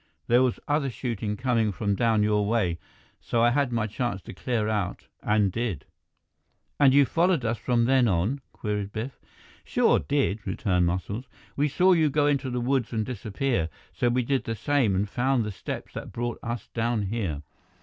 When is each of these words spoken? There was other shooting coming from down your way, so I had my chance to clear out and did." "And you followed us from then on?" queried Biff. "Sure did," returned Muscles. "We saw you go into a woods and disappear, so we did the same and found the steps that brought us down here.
There 0.25 0.41
was 0.41 0.59
other 0.67 0.89
shooting 0.89 1.37
coming 1.37 1.71
from 1.71 1.93
down 1.93 2.23
your 2.23 2.43
way, 2.47 2.79
so 3.19 3.43
I 3.43 3.51
had 3.51 3.71
my 3.71 3.85
chance 3.85 4.19
to 4.23 4.33
clear 4.33 4.67
out 4.67 5.05
and 5.21 5.51
did." 5.51 5.85
"And 6.79 6.91
you 6.91 7.05
followed 7.05 7.45
us 7.45 7.59
from 7.59 7.85
then 7.85 8.07
on?" 8.07 8.41
queried 8.51 8.91
Biff. 8.91 9.19
"Sure 9.63 9.99
did," 9.99 10.39
returned 10.47 10.87
Muscles. 10.87 11.25
"We 11.55 11.67
saw 11.67 11.93
you 11.93 12.09
go 12.09 12.25
into 12.25 12.47
a 12.47 12.59
woods 12.59 12.91
and 12.91 13.05
disappear, 13.05 13.69
so 13.93 14.09
we 14.09 14.23
did 14.23 14.45
the 14.45 14.55
same 14.55 14.95
and 14.95 15.07
found 15.07 15.43
the 15.45 15.51
steps 15.51 15.93
that 15.93 16.11
brought 16.11 16.39
us 16.41 16.67
down 16.73 17.03
here. 17.03 17.43